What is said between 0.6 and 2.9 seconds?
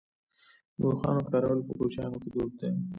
د اوښانو کارول په کوچیانو کې دود دی.